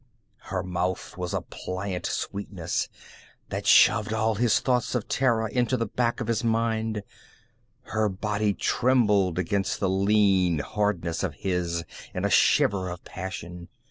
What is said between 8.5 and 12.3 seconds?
trembled against the lean hardness of his in